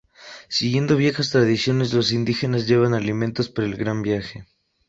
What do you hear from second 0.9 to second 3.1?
viejas tradiciones, los indígenas llevan